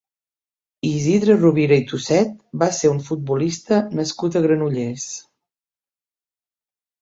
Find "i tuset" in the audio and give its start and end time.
1.81-2.31